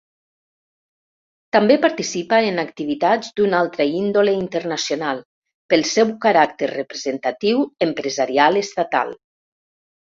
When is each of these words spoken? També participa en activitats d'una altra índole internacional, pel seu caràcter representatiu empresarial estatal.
També 1.55 1.75
participa 1.83 2.39
en 2.47 2.61
activitats 2.63 3.29
d'una 3.41 3.61
altra 3.65 3.87
índole 3.99 4.35
internacional, 4.39 5.23
pel 5.75 5.87
seu 5.95 6.17
caràcter 6.27 6.73
representatiu 6.75 7.65
empresarial 7.91 8.63
estatal. 8.69 9.17